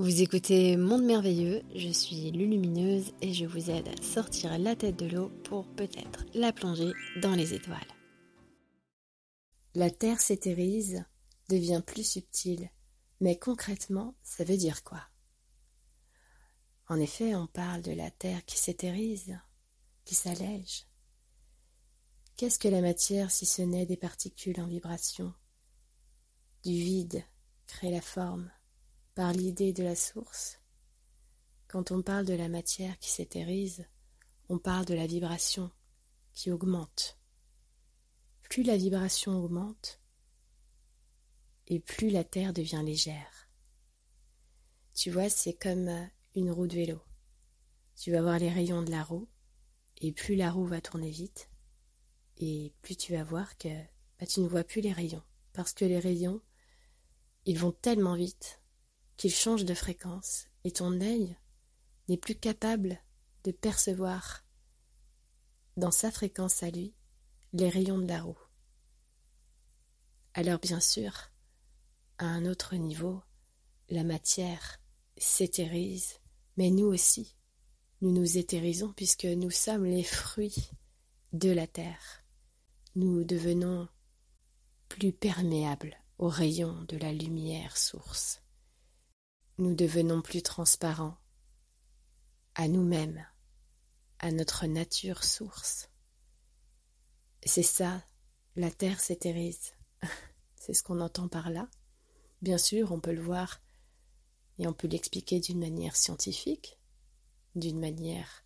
Vous 0.00 0.22
écoutez 0.22 0.78
Monde 0.78 1.04
Merveilleux, 1.04 1.60
je 1.74 1.90
suis 1.90 2.30
Lulumineuse 2.30 3.12
et 3.20 3.34
je 3.34 3.44
vous 3.44 3.68
aide 3.68 3.86
à 3.86 4.02
sortir 4.02 4.58
la 4.58 4.74
tête 4.74 4.96
de 4.96 5.04
l'eau 5.04 5.28
pour 5.44 5.66
peut-être 5.74 6.24
la 6.32 6.54
plonger 6.54 6.94
dans 7.20 7.34
les 7.34 7.52
étoiles. 7.52 7.76
La 9.74 9.90
Terre 9.90 10.22
s'éthérise, 10.22 11.04
devient 11.50 11.82
plus 11.86 12.12
subtile, 12.12 12.70
mais 13.20 13.38
concrètement, 13.38 14.14
ça 14.22 14.42
veut 14.42 14.56
dire 14.56 14.84
quoi? 14.84 15.02
En 16.88 16.98
effet, 16.98 17.34
on 17.34 17.46
parle 17.46 17.82
de 17.82 17.92
la 17.92 18.10
Terre 18.10 18.42
qui 18.46 18.56
s'éthérise, 18.56 19.38
qui 20.06 20.14
s'allège. 20.14 20.86
Qu'est-ce 22.38 22.58
que 22.58 22.68
la 22.68 22.80
matière 22.80 23.30
si 23.30 23.44
ce 23.44 23.60
n'est 23.60 23.84
des 23.84 23.98
particules 23.98 24.62
en 24.62 24.66
vibration? 24.66 25.34
Du 26.64 26.72
vide 26.72 27.22
crée 27.66 27.90
la 27.90 28.00
forme 28.00 28.50
par 29.14 29.32
l'idée 29.32 29.72
de 29.72 29.82
la 29.82 29.96
source. 29.96 30.60
Quand 31.68 31.90
on 31.90 32.02
parle 32.02 32.26
de 32.26 32.34
la 32.34 32.48
matière 32.48 32.98
qui 32.98 33.10
s'éthérise, 33.10 33.86
on 34.48 34.58
parle 34.58 34.84
de 34.84 34.94
la 34.94 35.06
vibration 35.06 35.70
qui 36.32 36.50
augmente. 36.50 37.18
Plus 38.42 38.62
la 38.62 38.76
vibration 38.76 39.32
augmente, 39.32 40.00
et 41.68 41.78
plus 41.78 42.10
la 42.10 42.24
Terre 42.24 42.52
devient 42.52 42.82
légère. 42.84 43.48
Tu 44.94 45.10
vois, 45.10 45.30
c'est 45.30 45.54
comme 45.54 45.88
une 46.34 46.50
roue 46.50 46.66
de 46.66 46.74
vélo. 46.74 47.00
Tu 47.96 48.10
vas 48.10 48.22
voir 48.22 48.38
les 48.38 48.50
rayons 48.50 48.82
de 48.82 48.90
la 48.90 49.04
roue, 49.04 49.28
et 50.00 50.12
plus 50.12 50.34
la 50.34 50.50
roue 50.50 50.66
va 50.66 50.80
tourner 50.80 51.10
vite, 51.10 51.50
et 52.38 52.72
plus 52.82 52.96
tu 52.96 53.12
vas 53.12 53.22
voir 53.22 53.56
que 53.58 53.68
bah, 54.18 54.26
tu 54.26 54.40
ne 54.40 54.48
vois 54.48 54.64
plus 54.64 54.80
les 54.80 54.92
rayons, 54.92 55.22
parce 55.52 55.72
que 55.72 55.84
les 55.84 55.98
rayons, 55.98 56.40
ils 57.44 57.58
vont 57.58 57.72
tellement 57.72 58.16
vite 58.16 58.59
qu'il 59.20 59.34
change 59.34 59.66
de 59.66 59.74
fréquence, 59.74 60.46
et 60.64 60.70
ton 60.70 60.98
œil 61.02 61.36
n'est 62.08 62.16
plus 62.16 62.36
capable 62.36 62.98
de 63.44 63.52
percevoir 63.52 64.46
dans 65.76 65.90
sa 65.90 66.10
fréquence 66.10 66.62
à 66.62 66.70
lui 66.70 66.94
les 67.52 67.68
rayons 67.68 67.98
de 67.98 68.08
la 68.08 68.22
roue. 68.22 68.38
Alors 70.32 70.58
bien 70.58 70.80
sûr, 70.80 71.12
à 72.16 72.24
un 72.24 72.46
autre 72.46 72.76
niveau, 72.76 73.20
la 73.90 74.04
matière 74.04 74.80
s'éthérise, 75.18 76.14
mais 76.56 76.70
nous 76.70 76.86
aussi, 76.86 77.36
nous 78.00 78.12
nous 78.12 78.38
éthérisons 78.38 78.94
puisque 78.94 79.26
nous 79.26 79.50
sommes 79.50 79.84
les 79.84 80.02
fruits 80.02 80.70
de 81.34 81.50
la 81.50 81.66
terre. 81.66 82.24
Nous 82.94 83.22
devenons 83.24 83.86
plus 84.88 85.12
perméables 85.12 85.98
aux 86.16 86.28
rayons 86.28 86.84
de 86.84 86.96
la 86.96 87.12
lumière 87.12 87.76
source 87.76 88.40
nous 89.60 89.74
devenons 89.74 90.22
plus 90.22 90.42
transparents 90.42 91.18
à 92.54 92.66
nous-mêmes, 92.66 93.26
à 94.18 94.32
notre 94.32 94.66
nature 94.66 95.22
source. 95.22 95.90
C'est 97.44 97.62
ça, 97.62 98.02
la 98.56 98.70
Terre 98.70 99.00
s'éthérise. 99.00 99.74
C'est 100.56 100.72
ce 100.72 100.82
qu'on 100.82 101.00
entend 101.00 101.28
par 101.28 101.50
là. 101.50 101.68
Bien 102.40 102.56
sûr, 102.56 102.92
on 102.92 103.00
peut 103.00 103.12
le 103.12 103.20
voir 103.20 103.60
et 104.58 104.66
on 104.66 104.72
peut 104.72 104.88
l'expliquer 104.88 105.40
d'une 105.40 105.60
manière 105.60 105.94
scientifique, 105.94 106.78
d'une 107.54 107.78
manière 107.78 108.44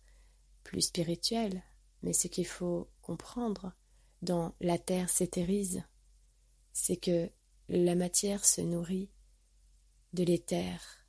plus 0.63 0.81
spirituelle, 0.81 1.63
mais 2.03 2.11
ce 2.11 2.27
qu'il 2.27 2.47
faut 2.47 2.89
comprendre 3.01 3.73
dans 4.21 4.53
la 4.59 4.77
Terre 4.77 5.09
s'éthérise, 5.09 5.83
c'est 6.73 6.97
que 6.97 7.29
la 7.69 7.95
matière 7.95 8.43
se 8.43 8.59
nourrit 8.59 9.09
de 10.11 10.23
l'éther 10.23 11.04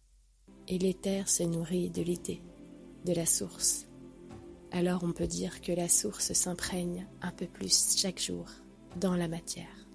et 0.69 0.79
l'éther 0.79 1.29
se 1.29 1.43
nourrit 1.43 1.91
de 1.91 2.03
l'idée, 2.03 2.43
de 3.05 3.13
la 3.13 3.27
source. 3.27 3.87
Alors 4.73 5.05
on 5.05 5.13
peut 5.13 5.27
dire 5.27 5.61
que 5.61 5.73
la 5.73 5.89
source 5.89 6.33
s'imprègne 6.33 7.07
un 7.23 7.31
peu 7.31 7.47
plus 7.47 7.97
chaque 7.97 8.21
jour 8.21 8.47
dans 9.01 9.15
la 9.15 9.29
matière. 9.29 9.86